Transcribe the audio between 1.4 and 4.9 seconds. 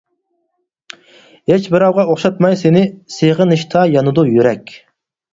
ھېچ بىراۋغا ئوخشاتماي سېنى، سېغىنىشتا يانىدۇ يۈرەك.